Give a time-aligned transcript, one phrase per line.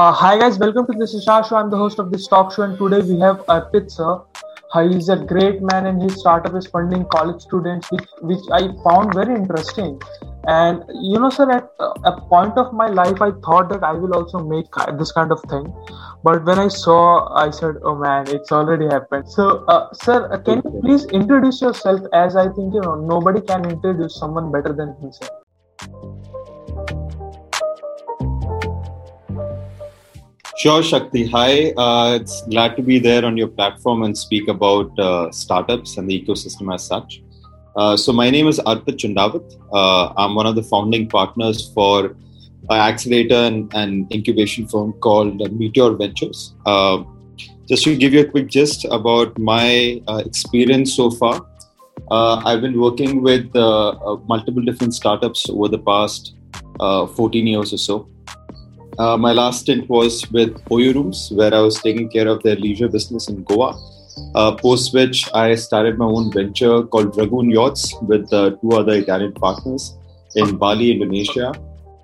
[0.00, 1.56] Uh, hi guys, welcome to this Ishar show.
[1.56, 4.20] I'm the host of this talk show, and today we have Arpit sir.
[4.72, 8.60] Uh, he's a great man, and his startup is funding college students, which which I
[8.84, 10.00] found very interesting.
[10.46, 11.66] And you know, sir, at
[12.10, 15.42] a point of my life, I thought that I will also make this kind of
[15.54, 15.66] thing.
[16.22, 17.02] But when I saw,
[17.46, 21.60] I said, "Oh man, it's already happened." So, uh, sir, uh, can you please introduce
[21.60, 22.08] yourself?
[22.22, 25.47] As I think you know, nobody can introduce someone better than himself.
[30.58, 31.24] Sure, Shakti.
[31.28, 35.98] Hi, uh, it's glad to be there on your platform and speak about uh, startups
[35.98, 37.22] and the ecosystem as such.
[37.76, 39.54] Uh, so, my name is Arpit Chundawat.
[39.72, 42.06] Uh, I'm one of the founding partners for
[42.70, 46.56] an accelerator and, and incubation firm called Meteor Ventures.
[46.66, 47.04] Uh,
[47.68, 51.40] just to give you a quick gist about my uh, experience so far,
[52.10, 56.34] I've been working with multiple different startups over the past
[56.80, 58.08] 14 years or so.
[58.98, 62.56] Uh, my last stint was with Oyo Rooms, where I was taking care of their
[62.56, 63.78] leisure business in Goa.
[64.34, 68.94] Uh, post which, I started my own venture called Dragoon Yachts with uh, two other
[68.94, 69.96] Italian partners
[70.34, 71.52] in Bali, Indonesia.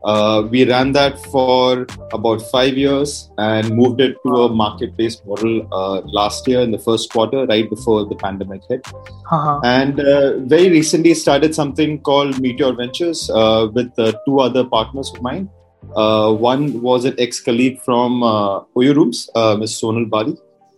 [0.05, 5.67] Uh, we ran that for about five years and moved it to a marketplace model
[5.73, 8.87] uh, last year in the first quarter, right before the pandemic hit.
[9.33, 9.61] Uh-huh.
[9.65, 13.29] And uh, very recently started something called Meteor Ventures
[13.75, 13.93] with
[14.27, 15.51] two other partners of mine.
[15.97, 19.81] Uh, one was an ex-colleague from uh, Oyo Rooms, uh, Ms.
[19.81, 20.37] Sonal Bali,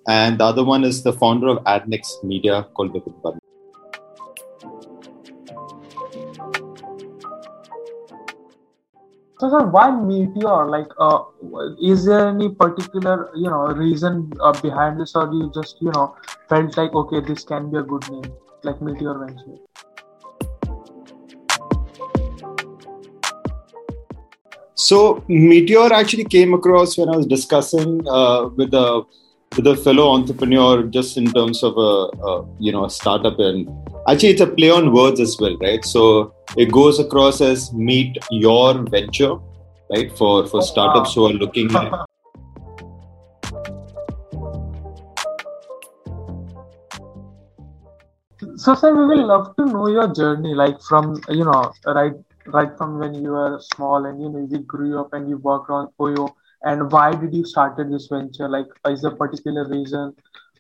[0.09, 3.39] and the other one is the founder of Adnex Media called Vipin Bali.
[9.39, 10.67] So, sir, why Meteor?
[10.67, 11.25] Like, uh,
[11.83, 16.17] is there any particular, you know, reason uh, behind this, or you just, you know,
[16.49, 19.59] felt like, okay, this can be a good name, like Meteor Venture?
[24.77, 29.05] So Meteor actually came across when I was discussing uh, with a
[29.57, 33.67] with a fellow entrepreneur, just in terms of a, a, you know a startup, and
[34.07, 35.83] actually it's a play on words as well, right?
[35.83, 39.37] So it goes across as meet your venture,
[39.91, 40.13] right?
[40.19, 41.75] For for startups who are looking.
[41.75, 42.05] At,
[48.57, 52.13] so sir we will love to know your journey like from you know right
[52.49, 55.71] right from when you were small and you know you grew up and you worked
[55.71, 56.33] on Oyo.
[56.63, 58.49] And why did you started this venture?
[58.49, 60.15] Like is a particular reason?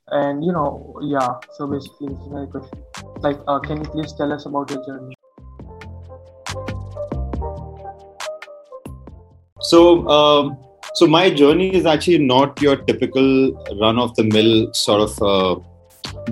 [0.08, 2.82] And you know yeah so basically this is my question.
[3.20, 5.14] Like uh, can you please tell us about your journey?
[9.60, 10.58] So um,
[10.94, 15.60] so my journey is actually not your typical run of the mill sort of uh,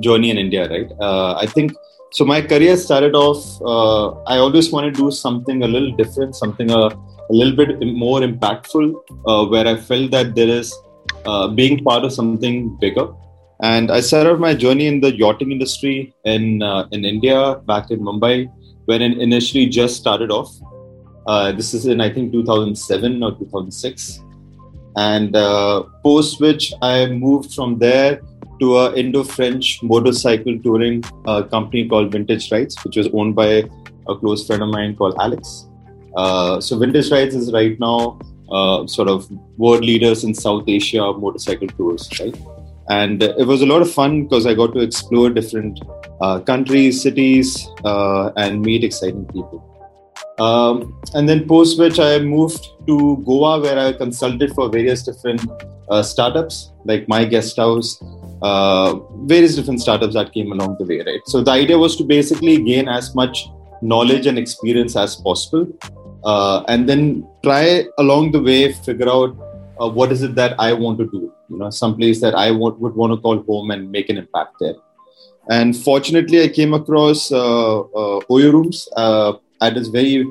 [0.00, 0.90] journey in india right?
[1.00, 1.72] Uh, i think
[2.16, 3.40] so my career started off
[3.72, 6.82] uh, i always want to do something a little different something a,
[7.32, 7.70] a little bit
[8.04, 8.86] more impactful
[9.30, 10.68] uh, where i felt that there is
[11.26, 13.08] uh, being part of something bigger.
[13.62, 17.38] And i started my journey in the yachting industry in uh, in india
[17.70, 18.36] back in mumbai
[18.86, 20.50] when it initially just started off.
[21.26, 24.20] Uh, this is in i think 2007 or 2006
[24.96, 28.20] and uh, post which i moved from there
[28.60, 33.64] to a Indo-French motorcycle touring uh, company called Vintage Rides, which was owned by
[34.08, 35.66] a close friend of mine called Alex.
[36.16, 38.18] Uh, so Vintage Rides is right now
[38.50, 39.28] uh, sort of
[39.58, 42.36] world leaders in South Asia motorcycle tours, right?
[42.88, 45.80] And it was a lot of fun because I got to explore different
[46.20, 49.73] uh, countries, cities, uh, and meet exciting people.
[50.38, 55.40] Um, and then post which I moved to Goa, where I consulted for various different
[55.88, 58.02] uh, startups like My Guest House,
[58.42, 58.94] uh,
[59.26, 61.20] various different startups that came along the way, right?
[61.26, 63.46] So the idea was to basically gain as much
[63.80, 65.66] knowledge and experience as possible,
[66.24, 69.36] uh, and then try along the way figure out
[69.80, 71.32] uh, what is it that I want to do.
[71.48, 74.18] You know, some place that I want, would want to call home and make an
[74.18, 74.74] impact there.
[75.48, 79.34] And fortunately, I came across uh, uh, Oyo Rooms uh,
[79.66, 80.26] at its very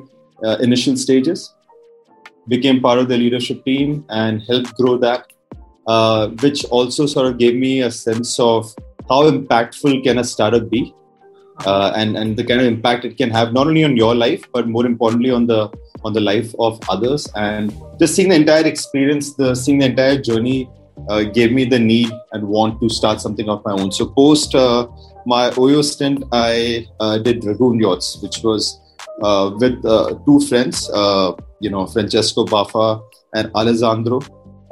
[0.60, 1.52] initial stages,
[2.48, 5.34] became part of the leadership team, and helped grow that
[5.86, 8.74] uh, which also sort of gave me a sense of
[9.08, 10.94] how impactful can a startup be
[11.66, 14.44] uh, and and the kind of impact it can have not only on your life
[14.52, 15.70] but more importantly on the
[16.04, 17.28] on the life of others.
[17.34, 20.68] And just seeing the entire experience the seeing the entire journey
[21.08, 23.92] uh, gave me the need and want to start something of my own.
[23.92, 24.86] So post uh,
[25.26, 28.83] my oyo stint i uh, did dragoon yachts which was uh,
[29.20, 29.82] with
[30.26, 30.88] two friends
[31.60, 33.02] you know francesco baffa
[33.34, 34.20] and alessandro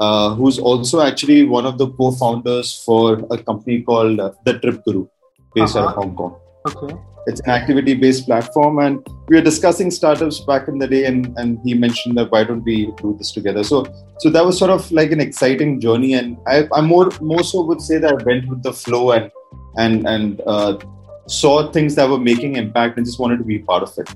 [0.00, 4.82] uh, who's also actually one of the co-founders for a company called uh, The Trip
[4.84, 5.06] Guru,
[5.54, 5.86] based uh-huh.
[5.86, 6.34] out of Hong Kong.
[6.66, 6.94] Okay.
[7.26, 11.36] it's an activity based platform and we were discussing startups back in the day and,
[11.38, 13.84] and he mentioned that why don't we do this together so
[14.18, 17.62] so that was sort of like an exciting journey and i, I more more so
[17.62, 19.30] would say that i went with the flow and
[19.76, 20.78] and and uh,
[21.26, 24.08] saw things that were making impact and just wanted to be part of it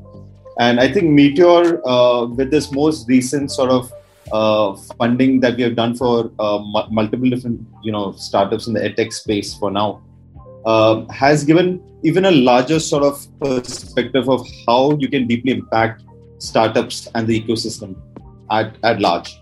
[0.59, 3.93] and i think meteor uh, with this most recent sort of
[4.33, 8.75] uh, funding that we have done for uh, m- multiple different you know startups in
[8.75, 10.03] the edtech space for now
[10.67, 16.03] uh, has given even a larger sort of perspective of how you can deeply impact
[16.39, 17.97] startups and the ecosystem
[18.51, 19.41] at, at large.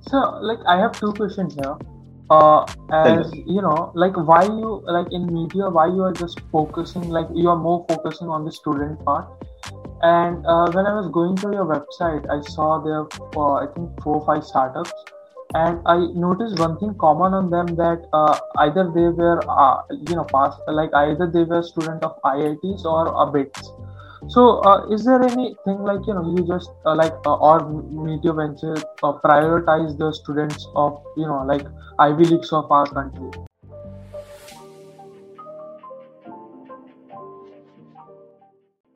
[0.00, 1.76] So, like, I have two questions here.
[2.30, 7.08] Uh, as you know, like, why you like in media, why you are just focusing,
[7.08, 9.26] like, you are more focusing on the student part,
[10.02, 14.02] and uh, when I was going to your website, I saw there, uh, I think
[14.02, 14.92] four or five startups,
[15.54, 20.14] and I noticed one thing common on them that uh, either they were, uh, you
[20.14, 23.72] know, past like either they were student of IITs or a BITS.
[24.26, 28.76] So, uh, is there anything like you know you just uh, like or Meteor Venture
[29.02, 31.66] prioritize the students of you know like
[31.98, 33.30] Ivy Leagues of our country?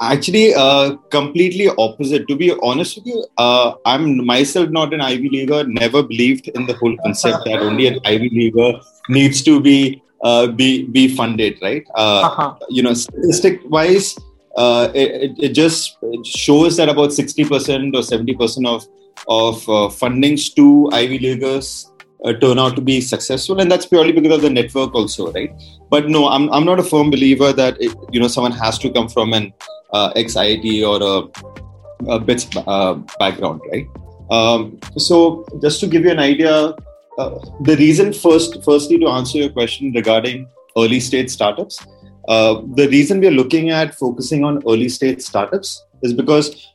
[0.03, 5.29] actually uh, completely opposite to be honest with you uh, i'm myself not an ivy
[5.29, 8.73] leaguer never believed in the whole concept that only an ivy leaguer
[9.09, 12.55] needs to be uh, be be funded right uh, uh-huh.
[12.69, 14.19] you know statistic wise
[14.57, 18.87] uh, it, it just shows that about 60% or 70% of
[19.29, 21.93] of uh, fundings to ivy leaguers
[22.25, 25.53] uh, turn out to be successful and that's purely because of the network also right
[25.91, 28.91] but no i'm, I'm not a firm believer that it, you know someone has to
[28.91, 29.53] come from an
[29.93, 33.87] uh, ex IIT or a, a BITS uh, background, right?
[34.31, 36.75] Um, so just to give you an idea,
[37.19, 41.87] uh, the reason first, firstly, to answer your question regarding early stage startups,
[42.29, 46.69] uh, the reason we are looking at focusing on early stage startups is because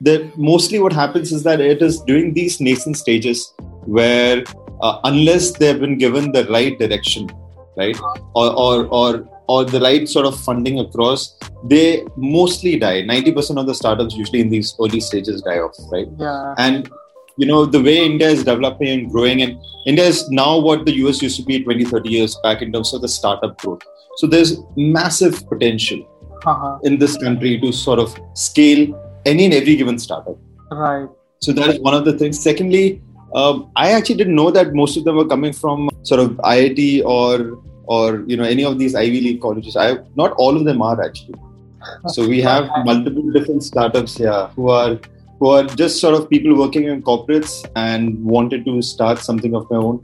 [0.00, 3.52] the mostly what happens is that it is during these nascent stages
[3.84, 4.44] where
[4.80, 7.28] uh, unless they have been given the right direction,
[7.76, 7.98] right,
[8.34, 13.02] or or, or or the right sort of funding across, they mostly die.
[13.02, 16.06] 90% of the startups usually in these early stages die off, right?
[16.18, 16.54] Yeah.
[16.58, 16.90] And
[17.38, 20.92] you know, the way India is developing and growing, and India is now what the
[21.04, 23.80] US used to be 20, 30 years back in terms of the startup growth.
[24.18, 26.00] So there's massive potential
[26.44, 26.78] uh-huh.
[26.82, 28.82] in this country to sort of scale
[29.24, 30.36] any and every given startup.
[30.72, 31.08] Right.
[31.40, 32.40] So that is one of the things.
[32.40, 33.00] Secondly,
[33.36, 37.04] um, I actually didn't know that most of them were coming from sort of IIT
[37.04, 39.76] or or you know any of these Ivy League colleges.
[39.76, 41.38] I not all of them are actually.
[42.08, 44.98] So we have multiple different startups here who are
[45.38, 49.68] who are just sort of people working in corporates and wanted to start something of
[49.68, 50.00] their own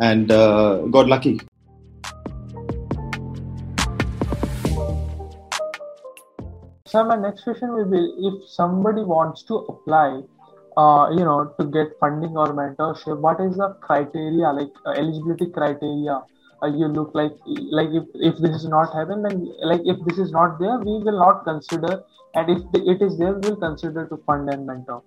[0.00, 1.40] and uh, got lucky.
[6.88, 10.22] So my next question will be: If somebody wants to apply,
[10.76, 15.50] uh, you know, to get funding or mentorship, what is the criteria, like uh, eligibility
[15.50, 16.22] criteria?
[16.62, 20.18] uh, you look like like if, if this is not happen then like if this
[20.18, 22.02] is not there we will not consider
[22.34, 25.02] and if it is there we'll consider to fund and mentor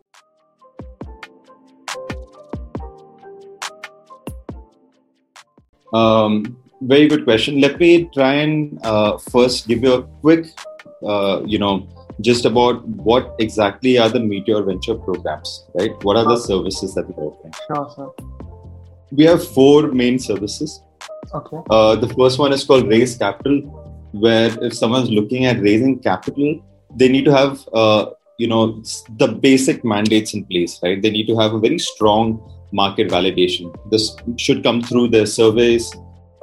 [5.93, 10.45] um, very good question let me try and uh, first give you a quick
[11.03, 11.87] uh, you know
[12.21, 17.07] just about what exactly are the meteor venture programs right what are the services that
[17.07, 18.09] we offer sure sir
[19.11, 20.81] we have four main services
[21.33, 21.57] Okay.
[21.69, 23.61] Uh, the first one is called raise capital,
[24.11, 26.61] where if someone's looking at raising capital,
[26.95, 28.07] they need to have uh,
[28.37, 28.83] you know
[29.17, 31.01] the basic mandates in place, right?
[31.01, 32.41] They need to have a very strong
[32.73, 33.73] market validation.
[33.91, 35.93] This should come through their surveys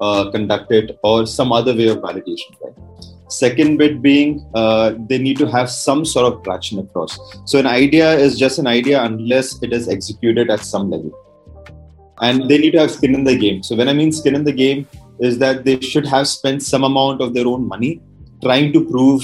[0.00, 2.75] uh, conducted or some other way of validation, right?
[3.28, 7.18] Second bit being uh, they need to have some sort of traction across.
[7.44, 11.12] So an idea is just an idea unless it is executed at some level
[12.20, 13.62] and they need to have skin in the game.
[13.62, 14.87] So when I mean skin in the game,
[15.18, 18.00] is that they should have spent some amount of their own money
[18.42, 19.23] trying to prove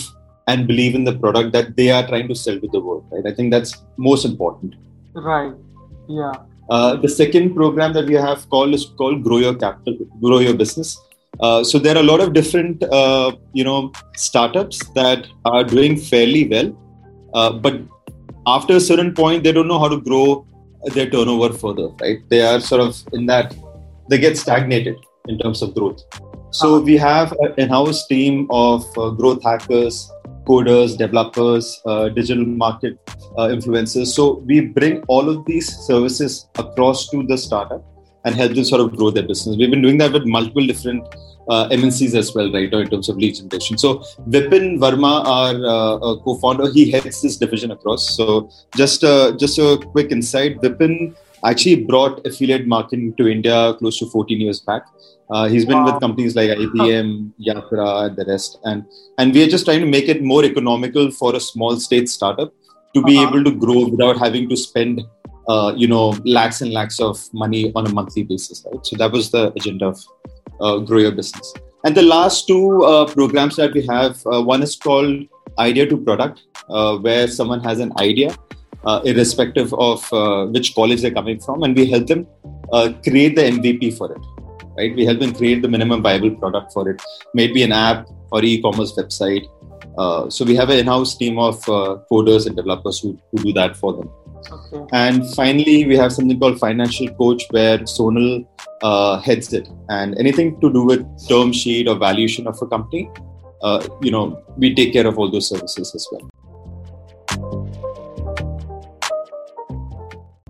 [0.48, 3.04] and believe in the product that they are trying to sell to the world.
[3.10, 3.26] Right?
[3.26, 4.74] I think that's most important.
[5.12, 5.54] Right.
[6.08, 6.32] Yeah.
[6.68, 10.54] Uh, the second program that we have called is called Grow Your Capital, Grow Your
[10.54, 11.00] Business.
[11.40, 15.96] Uh, so there are a lot of different, uh, you know, startups that are doing
[15.96, 16.72] fairly well,
[17.34, 17.80] uh, but
[18.46, 20.46] after a certain point, they don't know how to grow
[20.92, 22.18] their turnover further, right?
[22.28, 23.54] They are sort of in that,
[24.08, 24.96] they get stagnated
[25.28, 26.02] in terms of growth.
[26.50, 26.84] So uh-huh.
[26.84, 30.10] we have an in-house team of uh, growth hackers,
[30.46, 32.98] coders, developers, uh, digital market
[33.38, 34.08] uh, influencers.
[34.08, 37.82] So we bring all of these services across to the startup
[38.24, 39.56] and help them sort of grow their business.
[39.56, 41.06] We've been doing that with multiple different
[41.48, 43.76] uh, MNCs as well, right, in terms of lead generation.
[43.76, 48.16] So Vipin Verma, our uh, co-founder, he heads this division across.
[48.16, 51.14] So just uh, just a quick insight, Vipin
[51.44, 54.86] actually brought affiliate marketing to India close to 14 years back.
[55.30, 55.92] Uh, he's been wow.
[55.92, 58.84] with companies like IBM, Yatra, and the rest, and
[59.18, 62.52] and we are just trying to make it more economical for a small state startup
[62.94, 63.28] to be uh-huh.
[63.28, 65.02] able to grow without having to spend,
[65.48, 68.64] uh, you know, lakhs and lakhs of money on a monthly basis.
[68.70, 68.84] Right.
[68.86, 70.00] So that was the agenda of
[70.60, 71.52] uh, grow your business.
[71.84, 75.26] And the last two uh, programs that we have, uh, one is called
[75.58, 78.34] Idea to Product, uh, where someone has an idea
[78.84, 80.00] uh, irrespective of
[80.52, 82.26] which college they're coming from, and we help them
[83.02, 84.22] create the MVP for it.
[84.76, 84.94] Right?
[84.94, 87.00] We help them create the minimum viable product for it,
[87.34, 89.46] maybe an app or e-commerce website.
[90.32, 91.60] So we have an in-house team of
[92.10, 94.10] coders and developers who, who do that for them.
[94.50, 94.86] Okay.
[94.92, 98.46] And finally, we have something called financial coach, where Sonal
[98.82, 103.10] uh, heads it, and anything to do with term sheet or valuation of a company,
[104.02, 106.30] you know, we take care of all those services as well.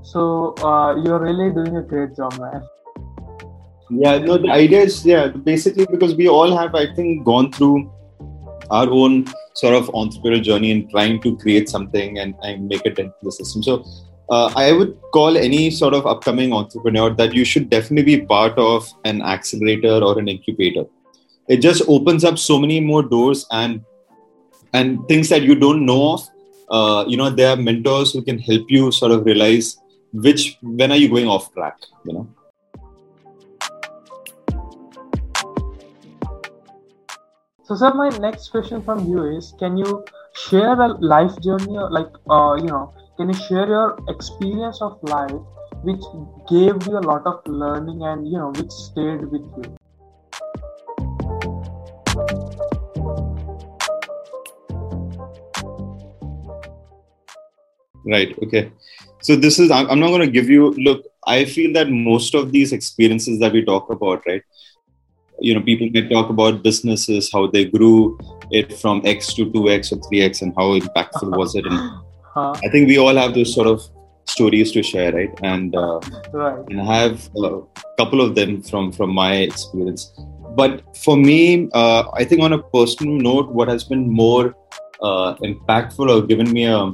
[0.02, 2.62] So uh, you're really doing a great job, man.
[3.90, 7.90] Yeah, no, the idea is yeah, basically because we all have, I think, gone through
[8.70, 12.98] our own sort of entrepreneurial journey in trying to create something and, and make it
[12.98, 13.62] into the system.
[13.62, 13.84] So
[14.30, 18.58] uh, I would call any sort of upcoming entrepreneur that you should definitely be part
[18.58, 20.84] of an accelerator or an incubator.
[21.48, 23.84] It just opens up so many more doors and
[24.72, 26.28] and things that you don't know of.
[26.68, 29.78] Uh, you know, there are mentors who can help you sort of realize
[30.14, 32.28] which when are you going off track you know
[37.66, 40.04] so sir my next question from you is can you
[40.40, 45.32] share a life journey like uh, you know can you share your experience of life
[45.82, 46.04] which
[46.50, 49.76] gave you a lot of learning and you know which stayed with you?
[58.06, 58.70] Right okay.
[59.22, 62.52] So this is i'm not going to give you look i feel that most of
[62.52, 64.42] these experiences that we talk about right
[65.46, 68.18] you know people may talk about businesses how they grew
[68.50, 71.66] it from x to 2x or 3x and how impactful was it.
[71.66, 71.78] And
[72.64, 73.82] i think we all have those sort of
[74.26, 75.38] stories to share right?
[75.42, 76.00] And uh,
[76.32, 76.64] right.
[76.68, 77.60] and i have a
[77.98, 80.12] couple of them from from my experience.
[80.60, 84.54] But for me uh, i think on a personal note what has been more
[85.08, 86.92] uh, impactful or given me a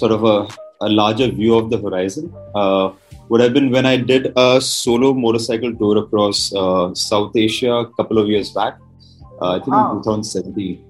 [0.00, 0.36] sort of a
[0.80, 2.90] a larger view of the horizon uh,
[3.28, 7.90] would have been when I did a solo motorcycle tour across uh, South Asia a
[7.94, 8.78] couple of years back.
[9.40, 9.96] Uh, I think wow.
[9.96, 10.84] in 2017.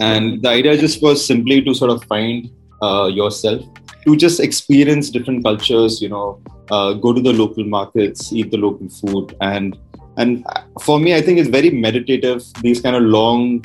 [0.00, 2.50] And the idea just was simply to sort of find
[2.82, 3.62] uh, yourself,
[4.06, 6.40] to just experience different cultures, you know,
[6.70, 9.36] uh, go to the local markets, eat the local food.
[9.40, 9.78] And,
[10.16, 10.44] and
[10.80, 13.64] for me, I think it's very meditative, these kind of long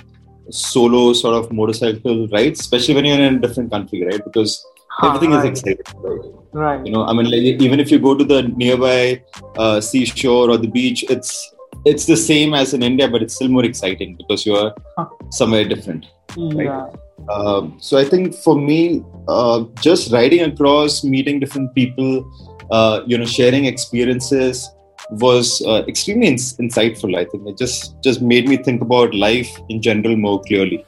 [0.49, 4.23] solo sort of motorcycle rides, especially when you're in a different country, right?
[4.23, 4.63] Because
[5.03, 5.45] everything right.
[5.45, 6.21] is exciting right?
[6.53, 9.21] right you know i mean like, even if you go to the nearby
[9.57, 11.53] uh, seashore or the beach it's
[11.85, 15.07] it's the same as in india but it's still more exciting because you're huh.
[15.29, 16.05] somewhere different
[16.37, 16.65] right?
[16.65, 16.87] yeah
[17.33, 22.11] um, so i think for me uh, just riding across meeting different people
[22.71, 24.69] uh, you know sharing experiences
[25.11, 29.51] was uh, extremely ins- insightful i think it just just made me think about life
[29.69, 30.83] in general more clearly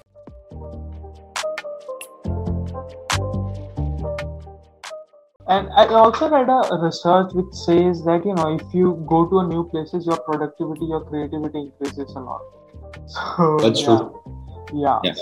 [5.49, 9.39] and i also read a research which says that you know if you go to
[9.39, 12.41] a new places your productivity your creativity increases a lot
[13.07, 13.85] so that's yeah.
[13.85, 14.27] true
[14.73, 14.99] yeah.
[15.03, 15.13] yeah.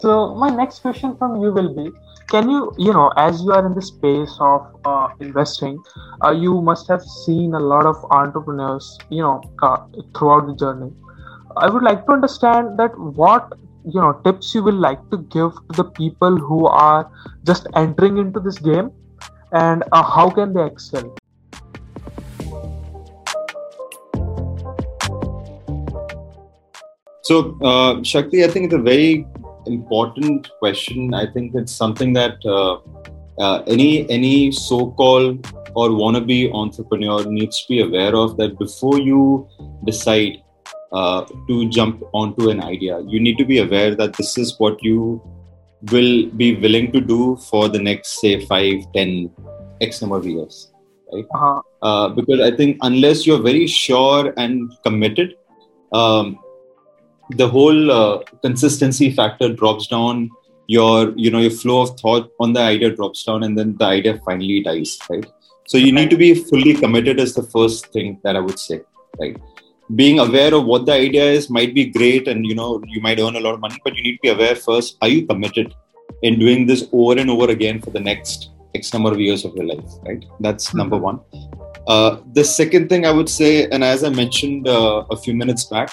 [0.00, 1.90] So my next question from you will be,
[2.28, 5.82] can you, you know, as you are in the space of uh, investing,
[6.24, 9.78] uh, you must have seen a lot of entrepreneurs, you know, uh,
[10.16, 10.92] throughout the journey.
[11.56, 13.52] I would like to understand that what
[13.94, 17.10] you know tips you will like to give to the people who are
[17.44, 18.90] just entering into this game
[19.52, 21.16] and uh, how can they excel?
[27.22, 29.26] So uh, shakti i think it's a very
[29.66, 31.12] important question.
[31.14, 32.78] I think it's something that uh,
[33.38, 39.46] uh any any so-called or wannabe entrepreneur needs to be aware of that before you
[39.84, 40.42] decide
[40.92, 43.00] uh, to jump onto an idea.
[43.00, 45.22] You need to be aware that this is what you
[45.92, 49.30] will be willing to do for the next, say, five, ten,
[49.80, 50.72] X number of years,
[51.12, 51.26] right?
[51.34, 51.62] Uh-huh.
[51.82, 55.36] Uh, because I think unless you're very sure and committed,
[55.92, 56.38] um,
[57.30, 60.30] the whole uh, consistency factor drops down
[60.68, 63.84] your you know your flow of thought on the idea drops down and then the
[63.84, 65.26] idea finally dies right
[65.66, 68.80] so you need to be fully committed is the first thing that i would say
[69.18, 69.40] right
[69.94, 73.18] being aware of what the idea is might be great and you know you might
[73.18, 75.74] earn a lot of money but you need to be aware first are you committed
[76.22, 79.54] in doing this over and over again for the next x number of years of
[79.56, 80.78] your life right that's mm-hmm.
[80.78, 81.20] number one
[81.86, 85.64] uh, the second thing i would say and as i mentioned uh, a few minutes
[85.64, 85.90] back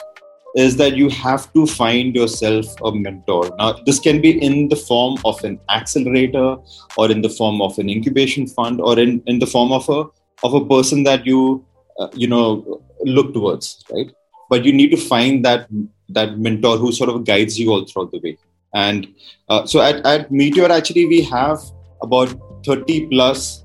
[0.56, 3.54] is that you have to find yourself a mentor.
[3.58, 6.56] Now, this can be in the form of an accelerator,
[6.98, 10.06] or in the form of an incubation fund, or in, in the form of a
[10.44, 11.66] of a person that you
[12.00, 14.12] uh, you know look towards, right?
[14.50, 15.68] But you need to find that
[16.10, 18.38] that mentor who sort of guides you all throughout the way.
[18.74, 19.08] And
[19.50, 21.60] uh, so at, at Meteor, actually, we have
[22.02, 22.36] about
[22.66, 23.64] 30 plus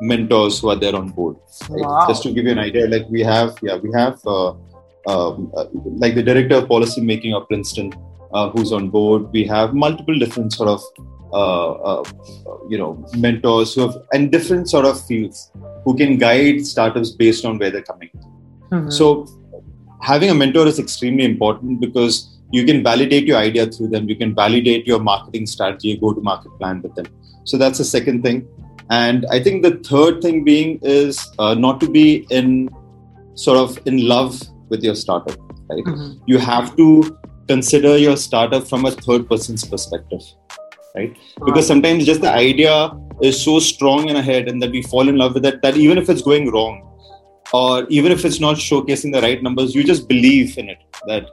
[0.00, 1.36] mentors who are there on board.
[1.68, 1.84] Right?
[1.84, 2.06] Wow.
[2.08, 4.20] Just to give you an idea, like we have, yeah, we have.
[4.26, 4.54] Uh,
[5.06, 7.92] um, uh, like the director of policy making of Princeton,
[8.32, 9.32] uh, who's on board.
[9.32, 10.82] We have multiple different sort of
[11.32, 12.04] uh, uh,
[12.68, 15.50] you know mentors who have and different sort of fields
[15.84, 18.10] who can guide startups based on where they're coming.
[18.72, 18.90] Mm-hmm.
[18.90, 19.26] So
[20.00, 24.08] having a mentor is extremely important because you can validate your idea through them.
[24.08, 27.06] You can validate your marketing strategy, go to market plan with them.
[27.44, 28.46] So that's the second thing.
[28.90, 32.68] And I think the third thing being is uh, not to be in
[33.34, 35.38] sort of in love with your startup,
[35.70, 35.84] right?
[35.84, 36.22] Mm-hmm.
[36.26, 40.20] You have to consider your startup from a third person's perspective,
[40.94, 41.16] right?
[41.44, 42.90] Because sometimes just the idea
[43.22, 45.76] is so strong in our head and that we fall in love with it that
[45.76, 46.91] even if it's going wrong
[47.52, 51.26] or even if it's not showcasing the right numbers, you just believe in it that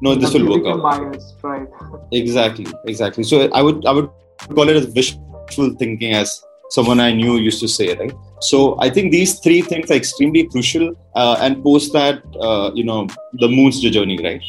[0.00, 0.82] no, this will work out.
[0.82, 1.68] Biased, right?
[2.12, 3.24] Exactly, exactly.
[3.24, 4.10] So I would I would
[4.54, 8.12] call it as wishful thinking as someone I knew used to say, right?
[8.40, 10.94] So I think these three things are extremely crucial.
[11.14, 14.42] Uh, and post that, uh, you know, the moon's the journey, right?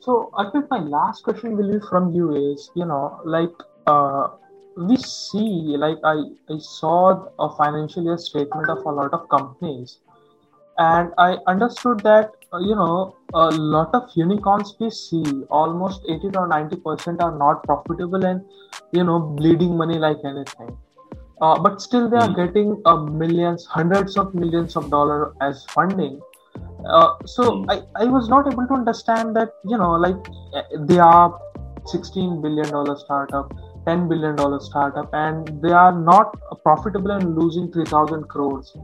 [0.00, 3.52] So I think my last question will be from you is, you know, like
[3.86, 4.28] uh,
[4.76, 9.98] we see, like I, I saw a financial year statement of a lot of companies,
[10.78, 16.36] and I understood that uh, you know a lot of unicorns we see almost 80
[16.36, 18.44] or 90 percent are not profitable and
[18.92, 20.76] you know bleeding money like anything
[21.40, 22.36] uh, but still they are mm.
[22.36, 26.20] getting uh, millions hundreds of millions of dollar as funding
[26.86, 27.64] uh, so mm.
[27.68, 30.16] I, I was not able to understand that you know like
[30.54, 31.38] eh, they are
[31.86, 33.52] 16 billion dollar startup
[33.86, 38.76] 10 billion dollar startup and they are not profitable and losing 3000 crores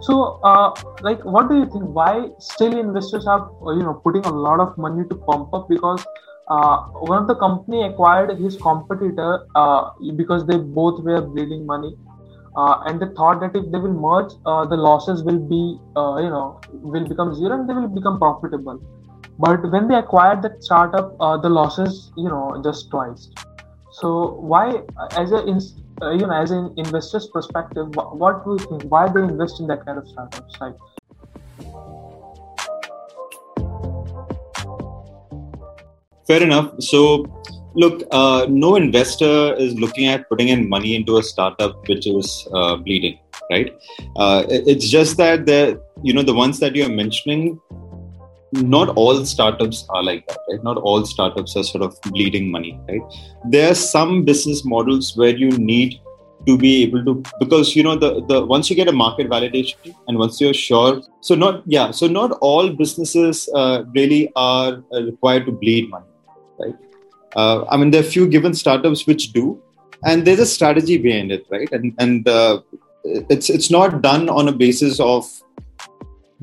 [0.00, 1.84] so, uh, like, what do you think?
[1.84, 5.68] Why still investors are, you know, putting a lot of money to pump up?
[5.68, 6.04] Because
[6.48, 6.76] uh,
[7.12, 11.96] one of the company acquired his competitor uh, because they both were bleeding money,
[12.56, 16.16] uh, and they thought that if they will merge, uh, the losses will be, uh,
[16.16, 18.82] you know, will become zero and they will become profitable.
[19.38, 23.30] But when they acquired that startup, the losses, you know, just twice.
[23.94, 25.36] So why, as a
[26.02, 28.82] uh, you know, as an investor's perspective, what, do you think?
[28.90, 30.56] Why they invest in that kind of startups?
[30.60, 30.74] Like,
[36.26, 36.74] fair enough.
[36.80, 37.24] So,
[37.74, 42.48] look, uh, no investor is looking at putting in money into a startup which is
[42.52, 43.78] uh, bleeding, right?
[44.16, 47.60] Uh, it's just that the you know the ones that you're mentioning
[48.62, 50.62] not all startups are like that right?
[50.62, 53.02] Not all startups are sort of bleeding money right?
[53.50, 56.00] There are some business models where you need
[56.46, 59.94] to be able to because you know the the once you get a market validation
[60.08, 65.02] and once you're sure so not yeah so not all businesses uh, really are uh,
[65.02, 66.06] required to bleed money
[66.58, 66.74] right?
[67.34, 69.58] Uh, i mean there are few given startups which do
[70.04, 71.70] and there's a strategy behind it right?
[71.72, 72.60] And and uh,
[73.04, 75.26] it's it's not done on a basis of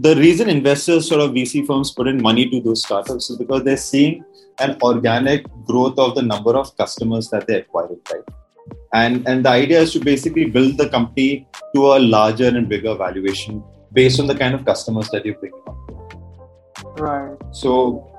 [0.04, 3.64] the reason investors sort of VC firms put in money to those startups is because
[3.64, 4.24] they're seeing
[4.60, 8.24] an organic growth of the number of customers that they acquire, right?
[8.94, 12.96] And and the idea is to basically build the company to a larger and bigger
[12.96, 15.78] valuation based on the kind of customers that you're bringing on.
[16.98, 17.38] Right.
[17.52, 17.72] So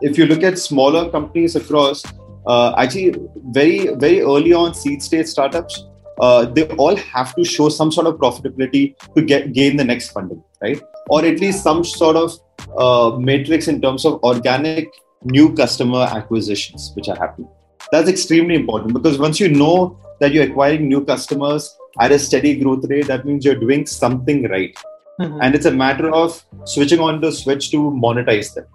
[0.02, 2.04] if you look at smaller companies across,
[2.46, 3.14] uh, actually
[3.58, 5.84] very very early on seed stage startups,
[6.20, 10.10] uh, they all have to show some sort of profitability to get gain the next
[10.10, 10.80] funding, right?
[11.08, 12.38] Or at least some sort of
[12.76, 14.88] uh, matrix in terms of organic
[15.24, 17.48] new customer acquisitions which are happening.
[17.90, 22.58] That's extremely important because once you know that you're acquiring new customers at a steady
[22.58, 24.74] growth rate, that means you're doing something right.
[25.20, 25.40] Mm-hmm.
[25.42, 28.66] And it's a matter of switching on the switch to monetize them.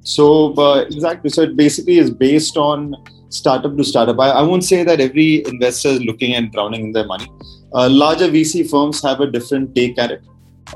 [0.00, 1.30] So uh, exactly.
[1.30, 2.96] So it basically is based on
[3.32, 4.18] startup to startup.
[4.18, 7.26] I, I won't say that every investor is looking and drowning in their money.
[7.74, 10.22] Uh, larger VC firms have a different take at it.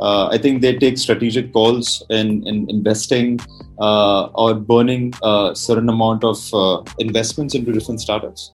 [0.00, 3.40] Uh, I think they take strategic calls in, in investing
[3.78, 8.52] uh, or burning a certain amount of uh, investments into different startups.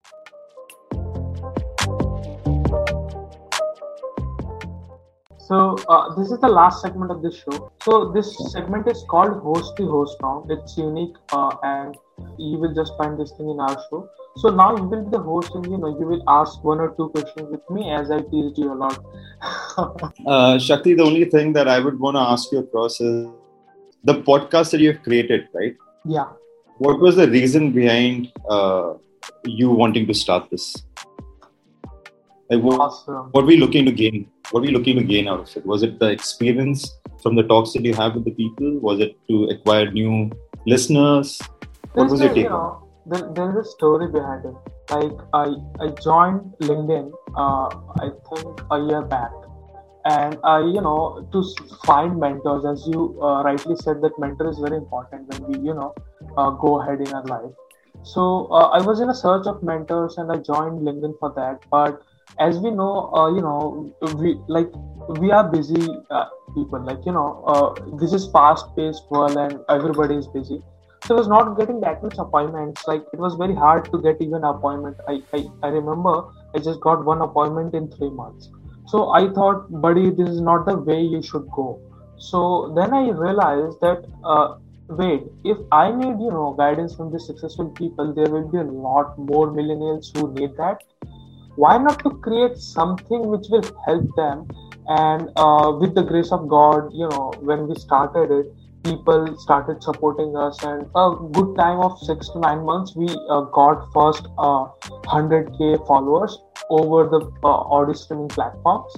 [5.51, 7.73] So uh, this is the last segment of this show.
[7.83, 10.47] So this segment is called Host the Host now.
[10.49, 11.97] It's unique uh, and
[12.39, 14.09] you will just find this thing in our show.
[14.37, 16.95] So now you will be the host and you know you will ask one or
[16.97, 19.05] two questions with me as I teased you a lot.
[20.27, 23.29] uh, Shakti, the only thing that I would want to ask you across is
[24.05, 25.77] the podcast that you have created, right?
[26.05, 26.29] Yeah.
[26.79, 28.95] What was the reason behind uh,
[29.45, 30.77] you wanting to start this?
[32.49, 33.29] Like what, awesome.
[33.33, 34.29] what were you looking to gain?
[34.51, 35.67] What were you looking to gain out of it?
[35.67, 38.79] Was it the experience from the talks that you have with the people?
[38.79, 40.31] Was it to acquire new
[40.67, 41.41] listeners?
[41.95, 42.45] What was your take?
[42.45, 44.55] You know, there, there's a story behind it.
[44.91, 47.69] Like I, I joined LinkedIn, uh,
[48.01, 49.31] I think a year back,
[50.05, 51.45] and I, you know, to
[51.85, 55.75] find mentors, as you uh, rightly said, that mentor is very important when we, you
[55.75, 55.95] know,
[56.37, 57.53] uh, go ahead in our life.
[58.03, 61.61] So uh, I was in a search of mentors, and I joined LinkedIn for that.
[61.71, 62.03] But
[62.39, 64.71] as we know uh, you know we like
[65.21, 69.59] we are busy uh, people like you know uh, this is fast paced world and
[69.69, 70.63] everybody is busy
[71.11, 72.87] I was not getting that much appointments.
[72.87, 74.97] Like it was very hard to get even appointment.
[75.09, 76.15] I, I i remember
[76.55, 78.51] i just got one appointment in three months.
[78.87, 81.81] So i thought buddy this is not the way you should go.
[82.19, 84.57] So then i realized that uh,
[84.89, 88.71] wait if i need you know guidance from the successful people there will be a
[88.87, 90.85] lot more millennials who need that.
[91.57, 94.49] Why not to create something which will help them?
[94.87, 99.83] And uh, with the grace of god you know when we started it people started
[99.83, 104.27] supporting us and a good time of six to nine months we uh, got first
[104.39, 104.65] uh,
[105.05, 106.39] 100k followers
[106.71, 108.93] over the uh, audio streaming platforms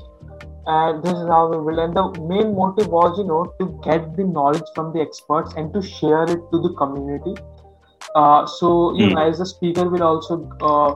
[0.66, 4.16] and this is how we will and the main motive was you know to get
[4.16, 7.34] the knowledge from the experts and to share it to the community
[8.14, 9.14] uh, so you mm.
[9.14, 10.94] know as a speaker will also uh,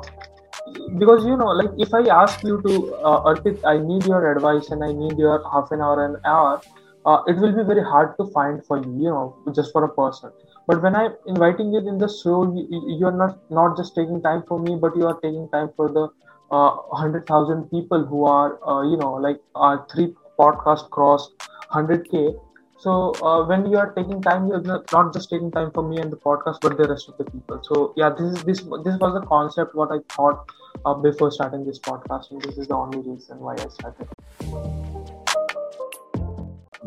[0.99, 4.71] because you know like if i ask you to uh, Arpit, i need your advice
[4.71, 6.61] and i need your half an hour an hour
[7.07, 9.93] uh, it will be very hard to find for you you know just for a
[10.01, 10.31] person
[10.69, 14.43] but when i'm inviting you in the show you, are not not just taking time
[14.49, 16.09] for me but you are taking time for the
[16.51, 16.71] uh,
[17.05, 21.31] 100000 people who are uh, you know like our three podcast cross
[21.71, 22.37] 100k
[22.79, 26.13] so uh, when you are taking time, you're not just taking time for me and
[26.13, 27.61] the podcast, but the rest of the people.
[27.63, 30.53] So yeah, this is this this was the concept what I thought
[30.85, 35.26] uh, before starting this podcast, and this is the only reason why I started.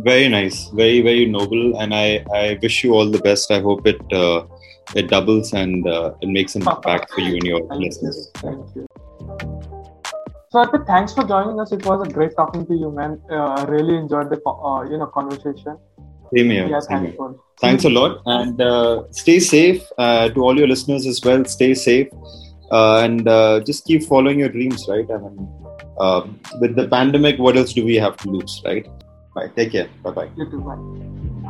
[0.03, 3.51] Very nice, very very noble, and I I wish you all the best.
[3.51, 4.43] I hope it uh,
[4.95, 8.31] it doubles and uh, it makes an impact for you and your Thank listeners.
[8.35, 8.41] You.
[8.41, 8.87] Thank you.
[10.51, 11.71] So Arpit, thanks for joining us.
[11.71, 13.21] It was a great talking to you, man.
[13.29, 15.77] Uh, really enjoyed the uh, you know conversation.
[16.35, 16.67] Same here.
[16.67, 17.35] Yeah, Same here.
[17.59, 19.83] Thanks a lot, and uh, stay safe.
[19.97, 22.07] Uh, to all your listeners as well, stay safe,
[22.71, 24.85] uh, and uh, just keep following your dreams.
[24.87, 25.05] Right?
[25.11, 25.47] I mean,
[26.61, 28.61] with the pandemic, what else do we have to lose?
[28.65, 28.87] Right?
[29.39, 29.53] Bye.
[29.55, 29.89] Take care.
[30.03, 30.29] Bye bye.
[30.35, 30.61] You too.
[30.61, 31.45] Bye.